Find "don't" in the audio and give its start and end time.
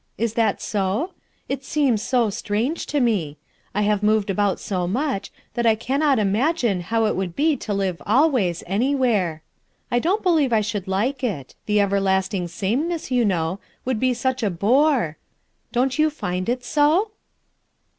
9.99-10.23, 15.71-15.99